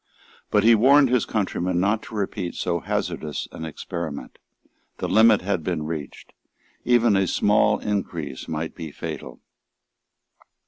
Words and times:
But 0.49 0.63
he 0.63 0.73
warned 0.73 1.09
his 1.09 1.27
countrymen 1.27 1.79
not 1.79 2.01
to 2.01 2.15
repeat 2.15 2.55
so 2.55 2.79
hazardous 2.79 3.47
an 3.51 3.65
experiment. 3.65 4.39
The 4.97 5.07
limit 5.07 5.43
had 5.43 5.63
been 5.63 5.83
reached. 5.85 6.33
Even 6.83 7.15
a 7.15 7.27
small 7.27 7.77
increase 7.77 8.47
might 8.47 8.73
be 8.73 8.91
fatal. 8.91 9.41